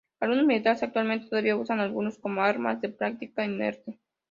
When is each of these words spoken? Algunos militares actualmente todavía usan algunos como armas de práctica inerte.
Algunos 0.19 0.47
militares 0.47 0.81
actualmente 0.81 1.29
todavía 1.29 1.55
usan 1.55 1.79
algunos 1.79 2.17
como 2.17 2.41
armas 2.41 2.81
de 2.81 2.89
práctica 2.89 3.45
inerte. 3.45 3.99